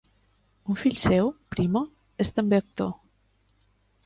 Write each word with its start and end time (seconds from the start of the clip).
Un 0.73 0.79
fill 0.83 0.95
seu, 1.01 1.29
Primo, 1.57 1.83
és 2.25 2.33
també 2.39 2.61
actor. 2.63 2.91